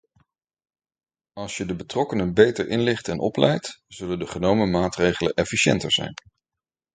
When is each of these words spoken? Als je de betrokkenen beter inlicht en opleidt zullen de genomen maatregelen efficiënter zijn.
Als 1.33 1.57
je 1.57 1.65
de 1.65 1.75
betrokkenen 1.75 2.33
beter 2.33 2.67
inlicht 2.67 3.07
en 3.07 3.19
opleidt 3.19 3.81
zullen 3.87 4.19
de 4.19 4.27
genomen 4.27 4.69
maatregelen 4.69 5.33
efficiënter 5.33 5.91
zijn. 5.91 6.13